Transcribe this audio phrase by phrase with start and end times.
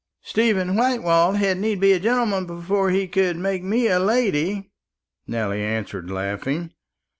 [0.23, 4.71] "Stephen Whitelaw had need be a gentleman himself before he could make me a lady,"
[5.27, 6.73] Nelly answered, laughing.